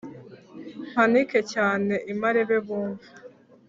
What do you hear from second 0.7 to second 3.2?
mpanike cyane i marebe bumve